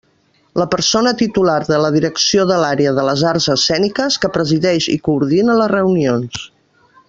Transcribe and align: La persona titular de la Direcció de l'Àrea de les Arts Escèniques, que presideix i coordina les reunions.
La 0.59 0.65
persona 0.69 1.11
titular 1.19 1.57
de 1.67 1.77
la 1.83 1.91
Direcció 1.97 2.47
de 2.53 2.57
l'Àrea 2.63 2.95
de 3.01 3.05
les 3.09 3.25
Arts 3.33 3.47
Escèniques, 3.57 4.19
que 4.25 4.33
presideix 4.39 4.89
i 4.95 4.99
coordina 5.11 5.61
les 5.63 5.75
reunions. 5.77 6.45